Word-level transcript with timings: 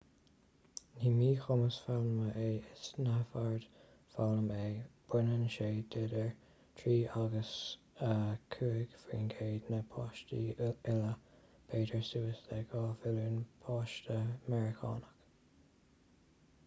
ní 1.01 1.07
míchumas 1.17 1.75
foghlama 1.87 2.29
é 2.43 2.45
is 2.75 2.85
neamhord 3.07 3.65
foghlama 4.13 4.55
é 4.69 4.69
baineann 5.11 5.43
sé 5.55 5.67
d'idir 5.95 6.31
3 6.81 6.95
agus 7.25 7.51
5 8.01 8.97
faoin 9.03 9.27
gcéad 9.35 9.69
na 9.75 9.81
páistí 9.93 10.39
uile 10.69 10.79
b'fhéidir 10.89 12.07
suas 12.09 12.39
le 12.49 12.63
2 12.73 12.81
mhilliún 13.03 13.37
páiste 13.67 14.17
meiriceánach 14.31 15.13